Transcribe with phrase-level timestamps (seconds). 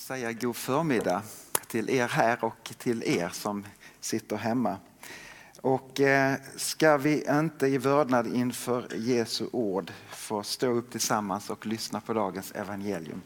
[0.00, 1.22] säga god förmiddag
[1.66, 3.66] till er här och till er som
[4.00, 4.76] sitter hemma.
[5.60, 11.66] Och eh, ska vi inte i vördnad inför Jesu ord få stå upp tillsammans och
[11.66, 13.22] lyssna på dagens evangelium.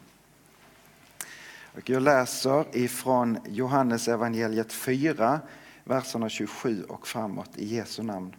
[1.75, 5.41] Och jag läser ifrån Johannes evangeliet 4,
[5.85, 8.37] verserna 27 och framåt i Jesu namn.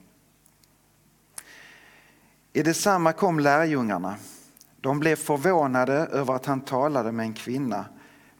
[2.53, 4.15] I detsamma kom lärjungarna.
[4.81, 7.85] De blev förvånade över att han talade med en kvinna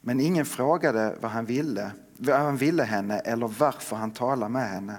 [0.08, 4.70] men ingen frågade vad han ville, vad han ville henne eller varför han talade med
[4.70, 4.96] henne.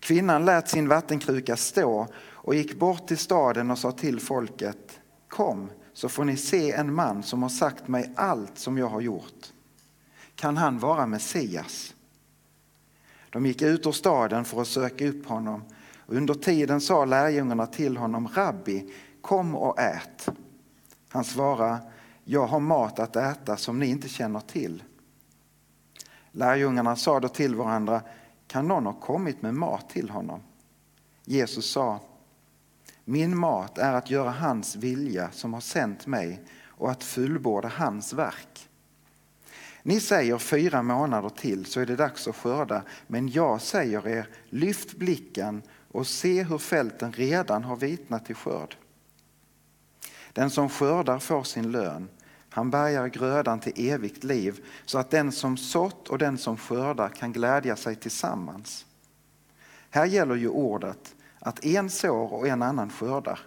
[0.00, 5.70] Kvinnan lät sin vattenkruka stå och gick bort till staden och sa till folket Kom
[5.92, 9.52] så får ni se en man som har sagt mig allt som jag har gjort.
[10.34, 11.94] Kan han vara Messias?
[13.30, 15.64] De gick ut ur staden för att söka upp honom.
[16.06, 20.28] Under tiden sa lärjungarna till honom Rabbi, kom och ät.
[21.08, 21.78] Han svarade
[22.28, 24.82] jag har mat att äta som ni inte känner till.
[26.32, 28.02] Lärjungarna sa då till varandra,
[28.46, 30.40] kan någon ha kommit med mat till honom?
[31.24, 32.00] Jesus sa,
[33.04, 38.12] min mat är att göra hans vilja som har sänt mig och att fullborda hans
[38.12, 38.68] verk.
[39.82, 44.28] Ni säger fyra månader till så är det dags att skörda, men jag säger er,
[44.50, 48.76] lyft blicken och se hur fälten redan har vitnat till skörd.
[50.32, 52.08] Den som skördar får sin lön.
[52.56, 57.08] Han bärgar grödan till evigt liv så att den som sått och den som skördar
[57.08, 58.86] kan glädja sig tillsammans.
[59.90, 63.40] Här gäller ju ordet att en sår och en annan skördar.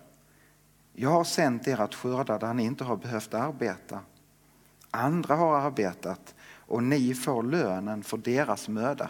[0.93, 3.99] Jag har sänt er att skörda där ni inte har behövt arbeta.
[4.91, 9.09] Andra har arbetat och ni får lönen för deras möda.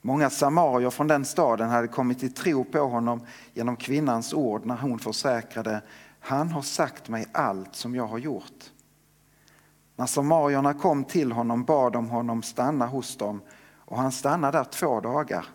[0.00, 4.76] Många samarier från den staden hade kommit till tro på honom genom kvinnans ord när
[4.76, 5.82] hon försäkrade
[6.20, 8.72] han har sagt mig allt som jag har gjort.
[9.96, 13.40] När samarierna kom till honom bad de honom stanna hos dem
[13.76, 15.46] och han stannade där två dagar.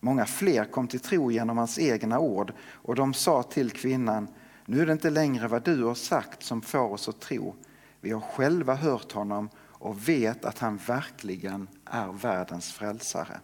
[0.00, 4.28] Många fler kom till tro genom hans egna ord och de sa till kvinnan
[4.70, 7.54] nu är det inte längre vad du har sagt som får oss att tro.
[8.00, 13.40] Vi har själva hört honom och vet att han verkligen är världens frälsare.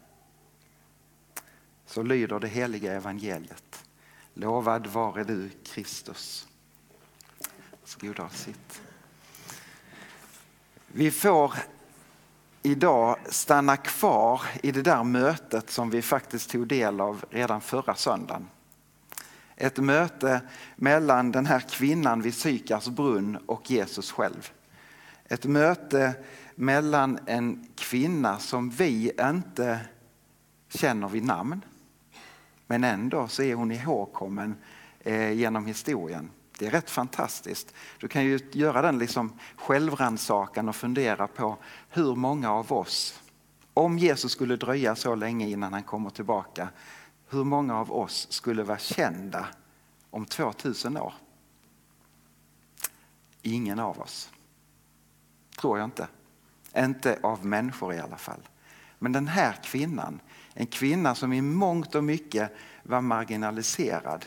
[1.87, 3.84] Så lyder det heliga evangeliet.
[4.37, 6.49] Lovad vare du Kristus.
[7.81, 8.83] Varsågoda sitt.
[10.87, 11.55] Vi får
[12.63, 17.95] idag stanna kvar i det där mötet som vi faktiskt tog del av redan förra
[17.95, 18.49] söndagen.
[19.57, 20.41] Ett möte
[20.77, 24.53] mellan den här kvinnan vid Sykars brunn och Jesus själv.
[25.25, 26.15] Ett möte
[26.55, 29.81] mellan en kvinna som vi inte
[30.69, 31.65] känner vid namn.
[32.67, 34.57] Men ändå så är hon ihågkommen
[35.01, 36.31] eh, genom historien.
[36.59, 37.75] Det är rätt fantastiskt.
[37.99, 41.57] Du kan ju göra den liksom självrannsakan och fundera på
[41.89, 43.21] hur många av oss,
[43.75, 46.69] om Jesus skulle dröja så länge innan han kommer tillbaka,
[47.29, 49.47] hur många av oss skulle vara kända
[50.11, 51.15] om 2000 år?
[53.43, 54.31] Ingen av oss.
[55.61, 56.09] Tror jag inte.
[56.77, 58.49] Inte av människor i alla fall.
[58.99, 60.21] Men den här kvinnan,
[60.55, 64.27] en kvinna som i mångt och mycket var marginaliserad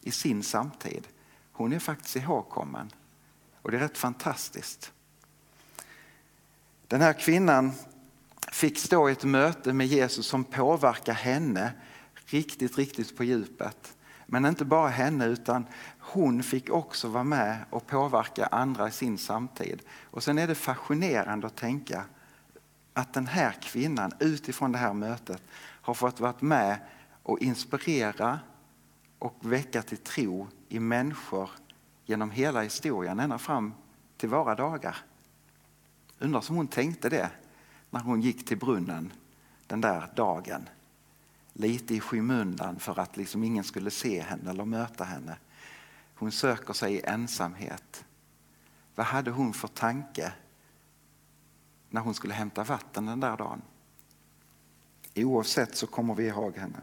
[0.00, 1.08] i sin samtid.
[1.52, 2.90] Hon är faktiskt ihågkommen.
[3.62, 4.92] Och det är rätt fantastiskt.
[6.88, 7.72] Den här kvinnan
[8.52, 11.72] fick stå i ett möte med Jesus som påverkar henne
[12.26, 13.96] riktigt, riktigt på djupet.
[14.26, 15.66] Men inte bara henne utan
[15.98, 19.82] hon fick också vara med och påverka andra i sin samtid.
[20.02, 22.04] Och sen är det fascinerande att tänka
[22.94, 26.78] att den här kvinnan utifrån det här mötet har fått vara med
[27.22, 28.40] och inspirera
[29.18, 31.50] och väcka till tro i människor
[32.04, 33.74] genom hela historien, ända fram
[34.16, 34.96] till våra dagar.
[36.18, 37.30] Undrar som hon tänkte det
[37.90, 39.12] när hon gick till brunnen
[39.66, 40.68] den där dagen.
[41.52, 45.36] Lite i skymundan för att liksom ingen skulle se henne eller möta henne.
[46.14, 48.04] Hon söker sig i ensamhet.
[48.94, 50.32] Vad hade hon för tanke
[51.94, 53.62] när hon skulle hämta vatten den där dagen?
[55.14, 56.78] Oavsett så kommer vi ihåg henne.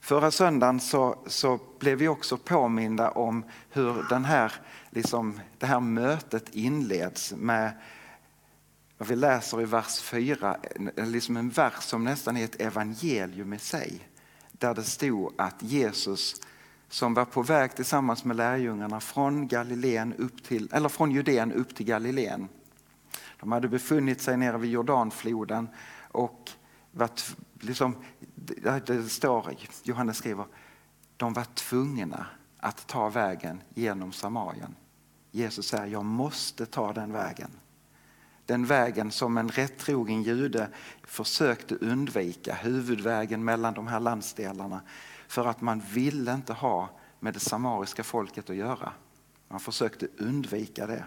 [0.00, 4.52] Förra söndagen så, så blev vi också påminda om hur den här,
[4.90, 7.72] liksom, det här mötet inleds med
[8.98, 10.56] vi läser i vers 4,
[10.96, 14.08] liksom en vers som nästan är ett evangelium i sig.
[14.52, 16.40] Där det stod att Jesus
[16.88, 21.74] som var på väg tillsammans med lärjungarna från, Galileen upp till, eller från Judeen upp
[21.74, 22.48] till Galileen.
[23.40, 25.68] De hade befunnit sig nere vid Jordanfloden
[26.08, 26.50] och
[26.90, 27.96] varit, liksom,
[28.86, 30.46] det står, Johannes skriver,
[31.16, 32.26] de var tvungna
[32.58, 34.74] att ta vägen genom Samarien.
[35.30, 37.50] Jesus säger, jag måste ta den vägen.
[38.46, 40.68] Den vägen som en rättrogen jude
[41.02, 44.80] försökte undvika, huvudvägen mellan de här landsdelarna.
[45.34, 46.88] För att man ville inte ha
[47.20, 48.92] med det samariska folket att göra.
[49.48, 51.04] Man försökte undvika det.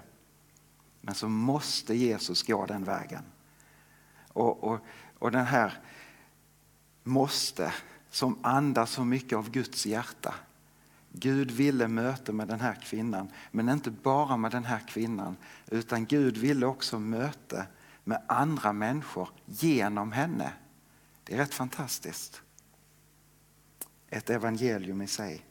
[1.02, 3.24] Men så måste Jesus gå den vägen.
[4.34, 4.80] Och, och,
[5.20, 5.74] och den här
[7.04, 7.74] måste
[8.10, 10.36] som andas så mycket av Guds hjärta.
[11.12, 15.38] Gud ville möta med den här kvinnan, men inte bara med den här kvinnan,
[15.68, 17.66] utan Gud ville också möta
[18.04, 20.54] med andra människor genom henne.
[21.24, 22.42] Det är rätt fantastiskt.
[24.10, 25.44] Ett evangelium i sig.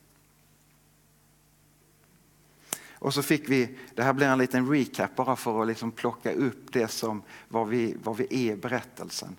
[2.99, 6.33] Och så fick vi, det här blir en liten recap bara för att liksom plocka
[6.33, 9.37] upp det som vad vi, vad vi är i berättelsen.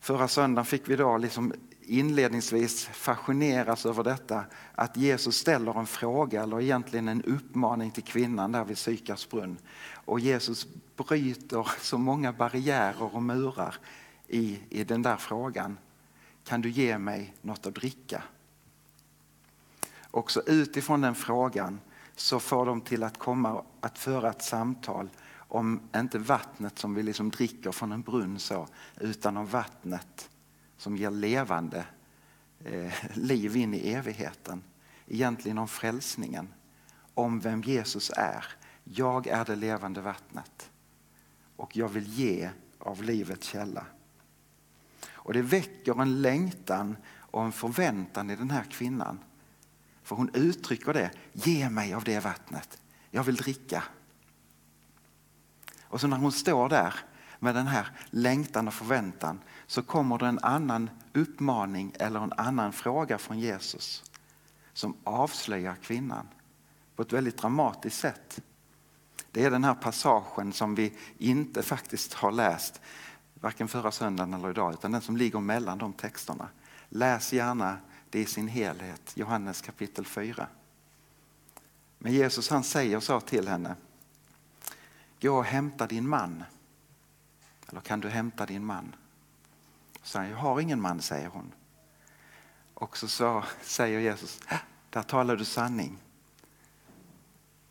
[0.00, 1.52] Förra söndagen fick vi då liksom
[1.86, 4.44] inledningsvis fascineras över detta
[4.74, 9.58] att Jesus ställer en fråga eller egentligen en uppmaning till kvinnan där vid Sykars brunn.
[9.92, 10.66] Och Jesus
[10.96, 13.74] bryter så många barriärer och murar
[14.28, 15.78] i, i den där frågan.
[16.46, 18.22] Kan du ge mig något att dricka?
[20.10, 21.80] Också utifrån den frågan
[22.16, 27.02] så får de till att komma att föra ett samtal om inte vattnet som vi
[27.02, 28.68] liksom dricker från en brunn så,
[29.00, 30.30] utan om vattnet
[30.76, 31.84] som ger levande
[32.64, 34.62] eh, liv in i evigheten.
[35.06, 36.48] Egentligen om frälsningen,
[37.14, 38.44] om vem Jesus är.
[38.84, 40.70] Jag är det levande vattnet
[41.56, 43.86] och jag vill ge av livets källa.
[45.26, 49.18] Och det väcker en längtan och en förväntan i den här kvinnan.
[50.02, 53.82] För hon uttrycker det, ge mig av det vattnet, jag vill dricka.
[55.82, 56.94] Och så när hon står där
[57.38, 62.72] med den här längtan och förväntan så kommer det en annan uppmaning eller en annan
[62.72, 64.04] fråga från Jesus
[64.72, 66.28] som avslöjar kvinnan
[66.96, 68.40] på ett väldigt dramatiskt sätt.
[69.30, 72.80] Det är den här passagen som vi inte faktiskt har läst
[73.40, 76.48] varken förra söndagen eller idag utan den som ligger mellan de texterna.
[76.88, 77.78] Läs gärna
[78.10, 80.48] det i sin helhet, Johannes kapitel 4.
[81.98, 83.74] Men Jesus han säger så till henne.
[85.20, 86.44] Gå och hämta din man.
[87.68, 88.94] Eller kan du hämta din man?
[90.02, 91.52] Så jag har ingen man, säger hon.
[92.74, 94.58] Och så, så säger Jesus, ah,
[94.90, 95.98] där talar du sanning.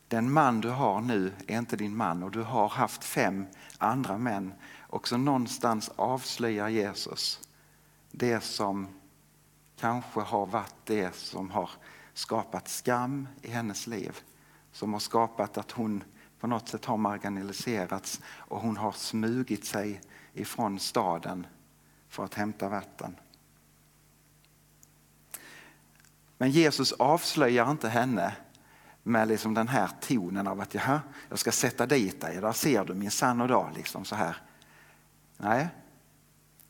[0.07, 3.45] Den man du har nu är inte din man och du har haft fem
[3.77, 4.53] andra män.
[4.95, 7.50] Och så någonstans avslöjar Jesus
[8.12, 8.88] det som
[9.80, 11.69] kanske har varit det som har
[12.13, 14.19] skapat skam i hennes liv.
[14.71, 16.03] Som har skapat att hon
[16.39, 20.01] på något sätt har marginaliserats och hon har smugit sig
[20.33, 21.48] ifrån staden
[22.09, 23.15] för att hämta vatten.
[26.38, 28.36] Men Jesus avslöjar inte henne
[29.03, 32.86] med liksom den här tonen av att Jaha, jag ska sätta dit dig, där ser
[32.86, 33.72] du min sann och dag.
[33.75, 34.38] Liksom så här.
[35.38, 35.68] Nej,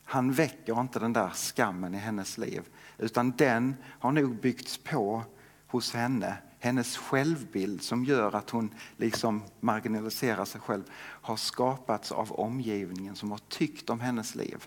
[0.04, 2.64] han väcker inte den där skammen i hennes liv
[2.98, 5.24] utan den har nog byggts på
[5.68, 6.38] hos henne.
[6.60, 13.32] Hennes självbild som gör att hon liksom marginaliserar sig själv har skapats av omgivningen som
[13.32, 14.66] har tyckt om hennes liv.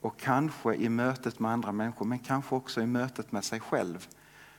[0.00, 4.08] Och kanske i mötet med andra människor men kanske också i mötet med sig själv.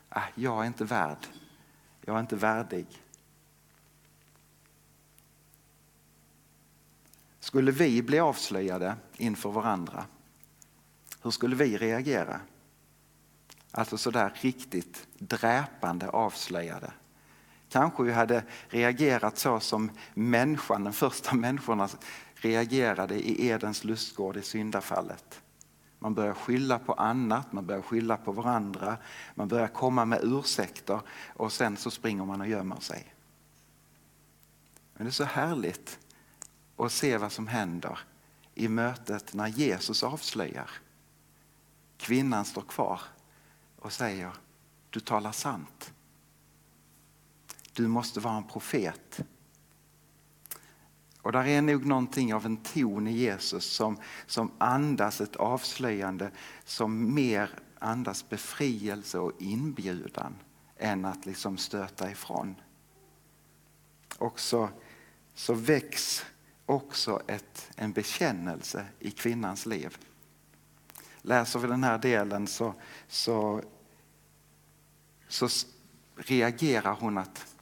[0.10, 1.27] Ah, jag är inte värd.
[2.01, 2.88] Jag är inte värdig.
[7.55, 10.05] Skulle vi bli avslöjade inför varandra,
[11.24, 12.39] hur skulle vi reagera?
[13.71, 16.91] Alltså sådär riktigt dräpande avslöjade.
[17.69, 21.89] Kanske vi hade reagerat så som människan, den första människorna
[22.35, 25.41] reagerade i Edens lustgård i syndafallet.
[26.00, 28.97] Man börjar skylla på annat, man börjar skylla på varandra,
[29.35, 33.13] man börjar komma med ursäkter och sen så springer man och gömmer sig.
[34.93, 36.00] Men det är så härligt
[36.75, 38.00] och se vad som händer
[38.53, 40.70] i mötet när Jesus avslöjar.
[41.98, 43.01] Kvinnan står kvar
[43.79, 44.32] och säger,
[44.89, 45.94] du talar sant.
[47.74, 49.20] Du måste vara en profet.
[51.22, 56.32] Och där är nog någonting av en ton i Jesus som, som andas ett avslöjande
[56.65, 60.36] som mer andas befrielse och inbjudan
[60.77, 62.55] än att liksom stöta ifrån.
[64.17, 64.70] Och så,
[65.34, 66.25] så väcks
[66.65, 69.98] också ett, en bekännelse i kvinnans liv.
[71.22, 72.74] Läser vi den här delen så,
[73.07, 73.62] så,
[75.27, 75.48] så
[76.15, 77.55] reagerar hon att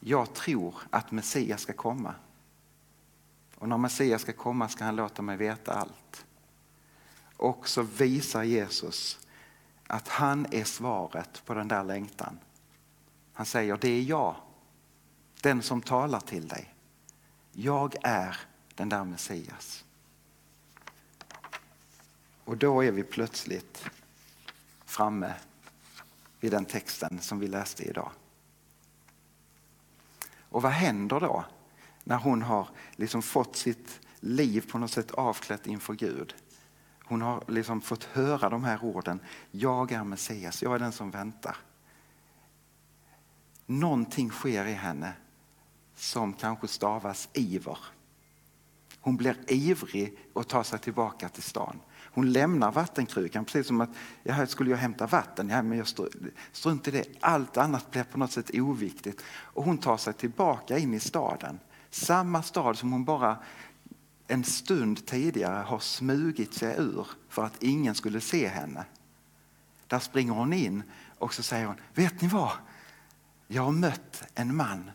[0.00, 2.14] jag tror att Messias ska komma.
[3.54, 6.24] Och när Messias ska komma ska han låta mig veta allt.
[7.36, 9.18] Och så visar Jesus
[9.86, 12.38] att han är svaret på den där längtan.
[13.32, 14.36] Han säger, det är jag,
[15.40, 16.74] den som talar till dig.
[17.52, 18.36] Jag är
[18.74, 19.84] den där Messias.
[22.44, 23.84] Och då är vi plötsligt
[24.84, 25.34] framme
[26.40, 28.10] vid den texten som vi läste idag.
[30.38, 31.44] Och vad händer då
[32.04, 36.34] när hon har liksom fått sitt liv på något sätt avklätt inför Gud?
[37.04, 39.20] Hon har liksom fått höra de här orden.
[39.50, 41.56] Jag är Messias, jag är den som väntar.
[43.66, 45.12] Någonting sker i henne
[46.00, 47.78] som kanske stavas iver.
[49.00, 51.80] Hon blir ivrig och tar sig tillbaka till stan.
[52.12, 53.90] Hon lämnar vattenkrukan precis som att
[54.22, 55.86] ja, skulle jag hämta vatten, ja, men jag
[56.52, 57.04] strunt i det.
[57.20, 59.22] Allt annat blir på något sätt oviktigt.
[59.28, 61.60] Och hon tar sig tillbaka in i staden.
[61.90, 63.38] Samma stad som hon bara
[64.26, 68.84] en stund tidigare har smugit sig ur för att ingen skulle se henne.
[69.86, 70.82] Där springer hon in
[71.18, 72.52] och så säger hon, vet ni vad?
[73.46, 74.90] Jag har mött en man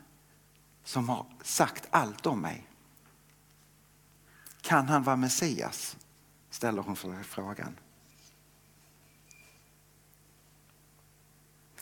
[0.85, 2.67] som har sagt allt om mig.
[4.61, 5.97] Kan han vara Messias?
[6.49, 7.75] ställer hon för frågan.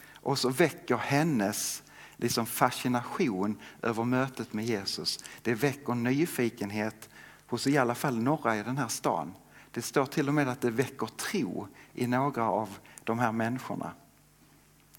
[0.06, 1.84] Och så väcker hennes
[2.18, 5.24] liksom fascination över mötet med Jesus.
[5.42, 7.10] Det väcker nyfikenhet
[7.48, 9.34] hos i alla fall några i den här stan.
[9.72, 13.92] Det står till och med att det väcker tro i några av de här människorna.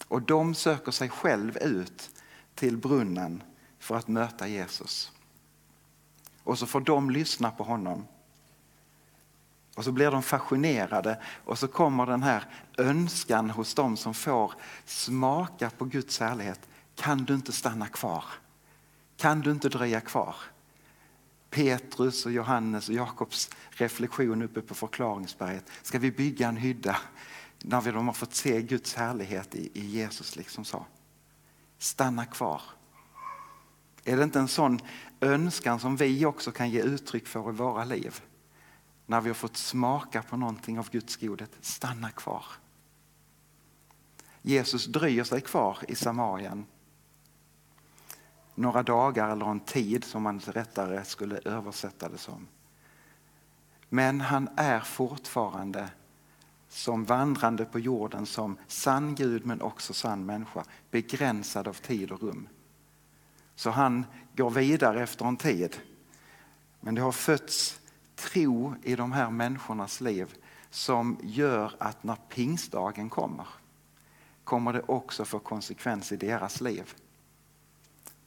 [0.08, 2.10] Och de söker sig själv ut
[2.54, 3.42] till brunnen
[3.84, 5.12] för att möta Jesus.
[6.44, 8.06] Och så får de lyssna på honom.
[9.76, 12.44] Och så blir de fascinerade och så kommer den här
[12.78, 14.52] önskan hos dem som får
[14.84, 16.60] smaka på Guds härlighet.
[16.94, 18.24] Kan du inte stanna kvar?
[19.16, 20.36] Kan du inte dröja kvar?
[21.50, 25.64] Petrus och Johannes och Jakobs reflektion uppe på förklaringsberget.
[25.82, 26.96] Ska vi bygga en hydda
[27.58, 30.86] när vi de har fått se Guds härlighet i, i Jesus liksom sa.
[31.78, 32.62] Stanna kvar.
[34.04, 34.80] Är det inte en sån
[35.20, 38.20] önskan som vi också kan ge uttryck för i våra liv?
[39.06, 42.44] När vi har fått smaka på någonting av Guds godhet, stanna kvar.
[44.42, 46.66] Jesus dröjer sig kvar i Samarien
[48.54, 52.46] några dagar eller en tid som man rättare skulle översätta det som.
[53.88, 55.88] Men han är fortfarande
[56.68, 62.22] som vandrande på jorden som sann Gud men också sann människa, begränsad av tid och
[62.22, 62.48] rum.
[63.54, 64.06] Så han
[64.36, 65.76] går vidare efter en tid.
[66.80, 67.80] Men det har fötts
[68.14, 70.34] tro i de här människornas liv
[70.70, 73.46] som gör att när pingstdagen kommer,
[74.44, 76.94] kommer det också få konsekvens i deras liv.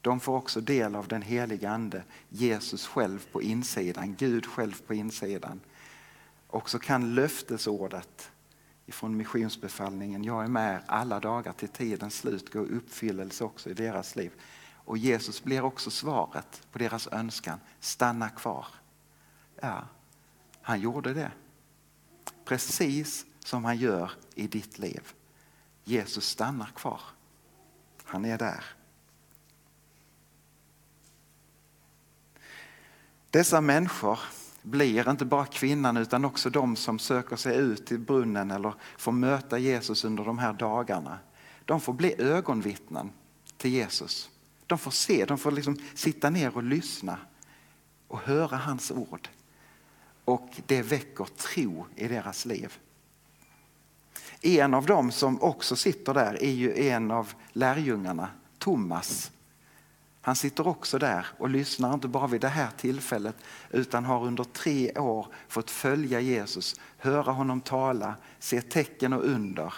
[0.01, 4.93] De får också del av den heliga ande, Jesus själv på insidan, Gud själv på
[4.93, 5.59] insidan.
[6.47, 8.31] Och så kan löftesordet
[8.85, 13.73] ifrån missionsbefallningen, jag är med alla dagar till tidens slut, gå i uppfyllelse också i
[13.73, 14.31] deras liv.
[14.87, 18.67] Och Jesus blir också svaret på deras önskan, stanna kvar.
[19.61, 19.87] Ja,
[20.61, 21.31] han gjorde det.
[22.45, 25.13] Precis som han gör i ditt liv.
[25.83, 27.01] Jesus stannar kvar.
[28.03, 28.63] Han är där.
[33.29, 34.19] Dessa människor
[34.61, 39.11] blir inte bara kvinnan utan också de som söker sig ut till brunnen eller får
[39.11, 41.19] möta Jesus under de här dagarna.
[41.65, 43.11] De får bli ögonvittnen
[43.57, 44.29] till Jesus.
[44.67, 47.17] De får se, de får liksom sitta ner och lyssna
[48.07, 49.29] och höra hans ord.
[50.25, 52.77] Och det väcker tro i deras liv.
[54.41, 59.31] En av dem som också sitter där är ju en av lärjungarna, Thomas.
[60.21, 63.35] Han sitter också där och lyssnar inte bara vid det här tillfället
[63.71, 69.73] utan har under tre år fått följa Jesus, höra honom tala, se tecken och under.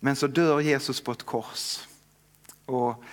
[0.00, 1.86] Men så dör Jesus på ett kors
[2.66, 3.04] och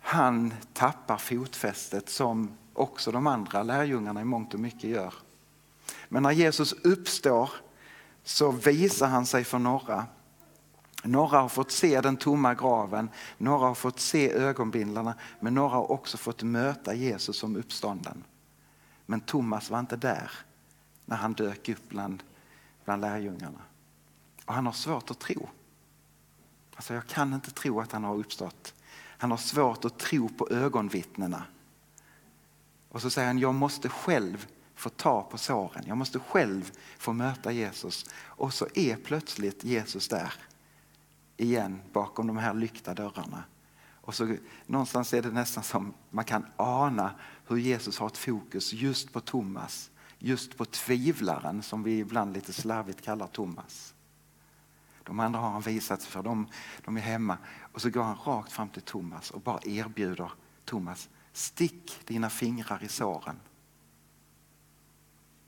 [0.00, 5.14] han tappar fotfästet som också de andra lärjungarna i mångt och mycket gör.
[6.08, 7.50] Men när Jesus uppstår
[8.24, 10.06] så visar han sig för några
[11.04, 15.92] några har fått se den tomma graven, några har fått se ögonbindlarna, men några har
[15.92, 18.24] också fått möta Jesus som uppstånden.
[19.06, 20.30] Men Thomas var inte där
[21.04, 22.22] när han dök upp bland,
[22.84, 23.58] bland lärjungarna.
[24.44, 25.48] Och han har svårt att tro.
[26.76, 28.74] Alltså jag kan inte tro att han har uppstått.
[29.18, 31.44] Han har svårt att tro på ögonvittnena.
[32.88, 35.84] Och så säger han, jag måste själv få ta på såren.
[35.86, 38.06] Jag måste själv få möta Jesus.
[38.14, 40.32] Och så är plötsligt Jesus där
[41.36, 43.44] igen bakom de här lyckta dörrarna.
[44.00, 44.36] Och så
[44.66, 47.14] någonstans är det nästan som man kan ana
[47.46, 49.90] hur Jesus har ett fokus just på Thomas.
[50.18, 53.91] Just på tvivlaren som vi ibland lite slarvigt kallar Thomas.
[55.04, 56.48] De andra har han visat sig för, de,
[56.84, 57.38] de är hemma.
[57.72, 60.32] Och så går han rakt fram till Thomas och bara erbjuder
[60.64, 63.40] Thomas, stick dina fingrar i såren.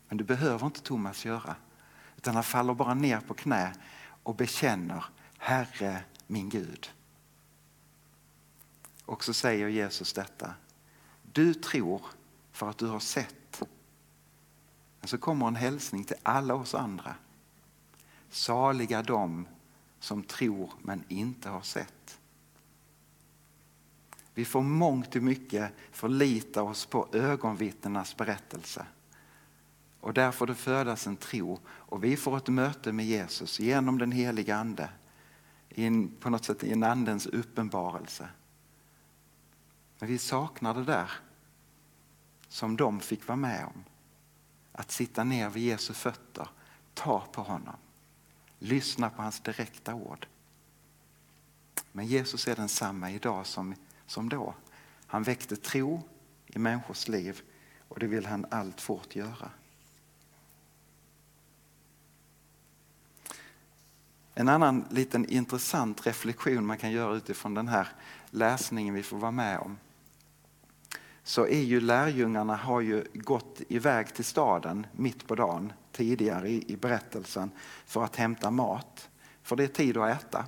[0.09, 1.57] Men det behöver inte Thomas göra.
[2.17, 3.75] Utan han faller bara ner på knä
[4.23, 5.05] och bekänner
[5.39, 6.91] Herre min Gud.
[9.05, 10.55] Och så säger Jesus detta.
[11.33, 12.03] Du tror
[12.53, 13.63] för att du har sett.
[15.01, 17.15] Men så kommer en hälsning till alla oss andra.
[18.35, 19.49] Saliga de
[19.99, 22.21] som tror men inte har sett.
[24.35, 28.87] Vi får mångt och mycket förlita oss på ögonvittnenas berättelse.
[30.01, 33.99] Och där får det födas en tro och vi får ett möte med Jesus genom
[33.99, 34.89] den heliga Ande.
[35.69, 38.29] In, på något sätt i en andens uppenbarelse.
[39.99, 41.11] Men vi saknar det där
[42.49, 43.85] som de fick vara med om.
[44.73, 46.49] Att sitta ner vid Jesu fötter,
[46.95, 47.77] ta på honom,
[48.65, 50.27] lyssna på hans direkta ord.
[51.93, 53.75] Men Jesus är densamma idag som,
[54.07, 54.55] som då.
[55.07, 56.03] Han väckte tro
[56.47, 57.41] i människors liv
[57.89, 59.51] och det vill han allt fort göra.
[64.35, 67.89] En annan liten intressant reflektion man kan göra utifrån den här
[68.31, 69.79] läsningen vi får vara med om.
[71.23, 76.77] Så är ju lärjungarna har ju gått iväg till staden mitt på dagen tidigare i,
[76.81, 77.51] berättelsen
[77.87, 79.09] för att hämta mat.
[79.43, 80.45] För det är tid att äta.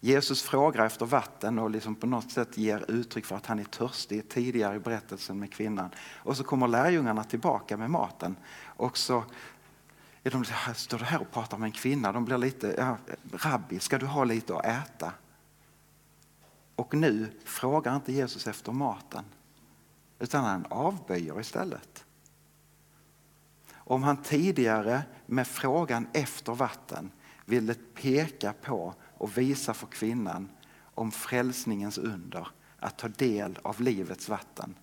[0.00, 3.64] Jesus frågar efter vatten och liksom på något sätt ger uttryck för att han är
[3.64, 5.90] törstig tidigare i berättelsen med kvinnan.
[6.14, 8.36] Och så kommer lärjungarna tillbaka med maten.
[8.64, 9.24] Och så
[10.22, 12.12] är de, står här och pratar med en kvinna.
[12.12, 12.96] De blir lite, ja,
[13.32, 15.12] rabbi, ska du ha lite att äta?
[16.76, 19.24] Och nu frågar inte Jesus efter maten,
[20.18, 22.04] utan han avböjer istället.
[23.84, 27.10] Om han tidigare med frågan efter vatten
[27.44, 30.48] ville peka på och visa för kvinnan
[30.94, 34.74] om frälsningens under, att ta del av livets vatten,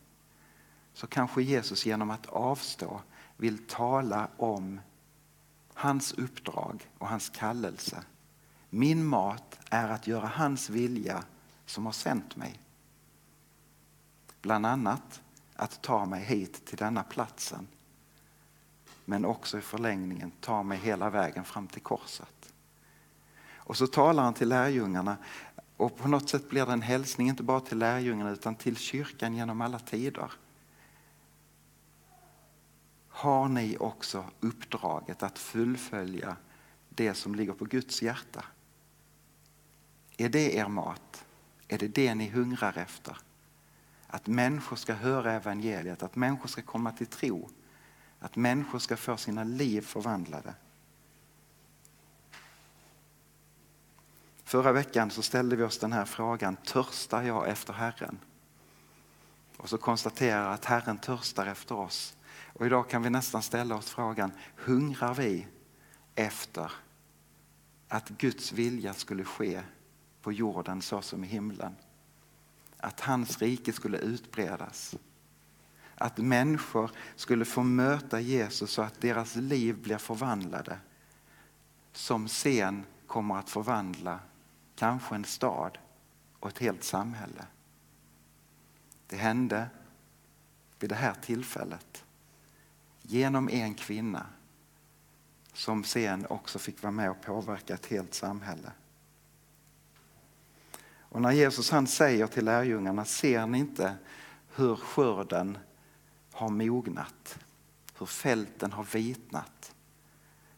[0.94, 3.02] så kanske Jesus genom att avstå
[3.38, 4.80] vill tala om
[5.74, 8.04] hans uppdrag och hans kallelse.
[8.70, 11.24] Min mat är att göra hans vilja
[11.66, 12.60] som har sänt mig.
[14.42, 15.22] Bland annat
[15.56, 17.68] att ta mig hit till denna platsen.
[19.12, 22.54] Men också i förlängningen ta mig hela vägen fram till korset.
[23.54, 25.18] Och så talar han till lärjungarna
[25.78, 29.36] och på något sätt blir det en hälsning inte bara till lärjungarna utan till kyrkan
[29.36, 30.32] genom alla tider
[33.08, 36.36] har ni också uppdraget att fullfölja
[36.90, 38.46] det som ligger på Guds hjärta?
[40.18, 41.26] Är det er mat?
[41.68, 43.18] Är det det ni hungrar efter?
[44.08, 47.50] Att människor ska höra evangeliet, att människor ska komma till tro,
[48.22, 50.54] att människor ska få sina liv förvandlade.
[54.44, 58.20] Förra veckan så ställde vi oss den här frågan, törstar jag efter Herren?
[59.58, 62.18] Och så konstaterar jag att Herren törstar efter oss.
[62.54, 65.48] Och idag kan vi nästan ställa oss frågan, hungrar vi
[66.16, 66.72] efter
[67.88, 69.62] att Guds vilja skulle ske
[70.22, 71.76] på jorden så som i himlen?
[72.78, 74.96] Att hans rike skulle utbredas.
[76.02, 80.78] Att människor skulle få möta Jesus så att deras liv blir förvandlade.
[81.94, 84.20] Som sen kommer att förvandla
[84.76, 85.78] kanske en stad
[86.40, 87.46] och ett helt samhälle.
[89.08, 89.70] Det hände
[90.80, 92.04] vid det här tillfället
[93.02, 94.26] genom en kvinna
[95.54, 98.72] som sen också fick vara med och påverka ett helt samhälle.
[101.00, 103.96] Och när Jesus han säger till lärjungarna, ser ni inte
[104.56, 105.58] hur skörden
[106.42, 107.40] har mognat,
[108.00, 109.76] hur fälten har vitnat,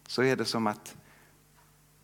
[0.08, 0.96] så är det som att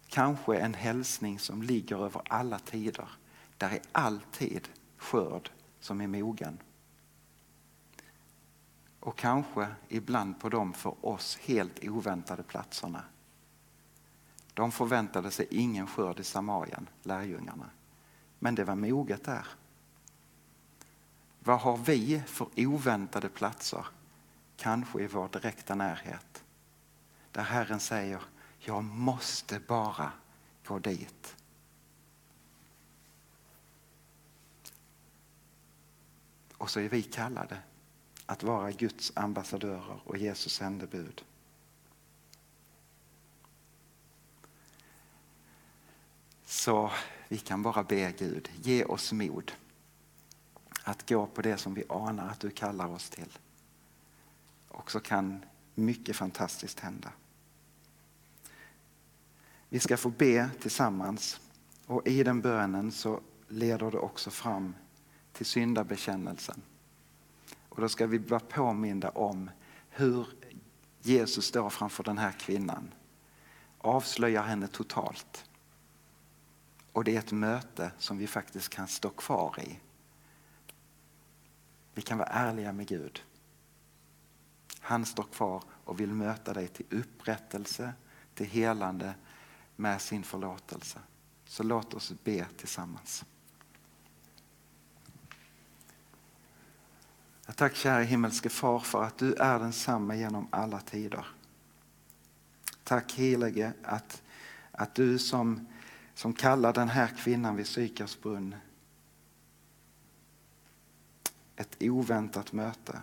[0.07, 3.09] kanske en hälsning som ligger över alla tider.
[3.57, 6.57] Där är alltid skörd som är mogen
[8.99, 13.03] och kanske ibland på de för oss helt oväntade platserna.
[14.53, 17.69] De förväntade sig ingen skörd i Samarien, lärjungarna.
[18.39, 19.47] Men det var moget där.
[21.39, 23.85] Vad har vi för oväntade platser,
[24.57, 26.43] kanske i vår direkta närhet?
[27.31, 28.21] där Herren säger,
[28.59, 30.11] jag måste bara
[30.65, 31.35] gå dit.
[36.57, 37.57] Och så är vi kallade
[38.25, 41.23] att vara Guds ambassadörer och Jesus sändebud.
[46.45, 46.91] Så
[47.27, 49.51] vi kan bara be Gud, ge oss mod
[50.89, 53.37] att gå på det som vi anar att du kallar oss till.
[54.67, 57.11] Och så kan mycket fantastiskt hända.
[59.69, 61.39] Vi ska få be tillsammans
[61.85, 64.75] och i den bönen så leder det också fram
[65.33, 66.61] till syndabekännelsen.
[67.69, 69.49] Och då ska vi vara påminda om
[69.89, 70.27] hur
[71.01, 72.93] Jesus står framför den här kvinnan.
[73.77, 75.49] Avslöjar henne totalt.
[76.91, 79.79] Och det är ett möte som vi faktiskt kan stå kvar i.
[81.99, 83.23] Vi kan vara ärliga med Gud.
[84.79, 87.93] Han står kvar och vill möta dig till upprättelse,
[88.33, 89.13] till helande
[89.75, 90.99] med sin förlåtelse.
[91.45, 93.25] Så låt oss be tillsammans.
[97.45, 101.25] Jag tack kära himmelske far för att du är densamma genom alla tider.
[102.83, 104.21] Tack helige att,
[104.71, 105.67] att du som,
[106.13, 108.55] som kallar den här kvinnan vid Sykars brunn
[111.59, 113.01] ett oväntat möte,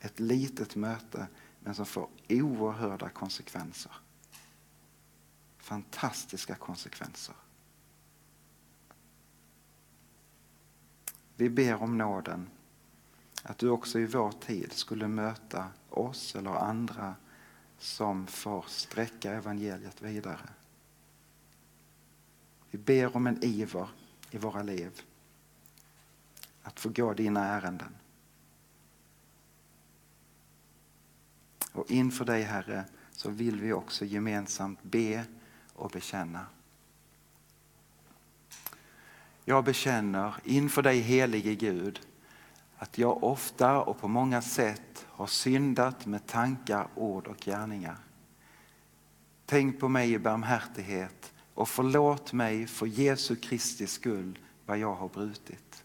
[0.00, 1.26] ett litet möte
[1.60, 3.92] men som får oerhörda konsekvenser.
[5.58, 7.34] Fantastiska konsekvenser.
[11.36, 12.48] Vi ber om nåden
[13.42, 17.14] att du också i vår tid skulle möta oss eller andra
[17.78, 20.48] som får sträcka evangeliet vidare.
[22.70, 23.88] Vi ber om en iver
[24.30, 25.02] i våra liv
[26.62, 27.94] att få gå dina ärenden.
[31.72, 35.24] Och inför dig Herre så vill vi också gemensamt be
[35.74, 36.46] och bekänna.
[39.44, 42.00] Jag bekänner inför dig helige Gud
[42.76, 47.96] att jag ofta och på många sätt har syndat med tankar, ord och gärningar.
[49.46, 55.08] Tänk på mig i barmhärtighet och förlåt mig för Jesu Kristi skull vad jag har
[55.08, 55.84] brutit.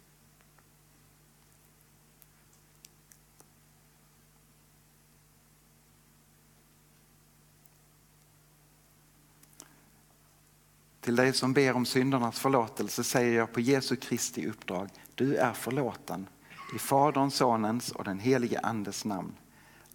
[11.06, 15.54] Till dig som ber om syndernas förlåtelse säger jag på Jesu Kristi uppdrag, du är
[15.54, 16.28] förlåten.
[16.76, 19.34] I Faderns, Sonens och den helige Andes namn.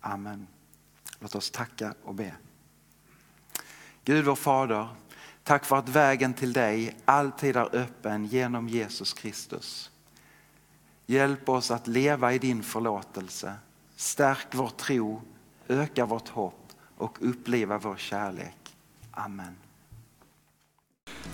[0.01, 0.47] Amen.
[1.19, 2.35] Låt oss tacka och be.
[4.05, 4.89] Gud vår Fader,
[5.45, 9.91] tack för att vägen till dig alltid är öppen genom Jesus Kristus.
[11.07, 13.55] Hjälp oss att leva i din förlåtelse.
[13.97, 15.23] Stärk vår tro,
[15.69, 18.77] öka vårt hopp och uppleva vår kärlek.
[19.11, 19.57] Amen.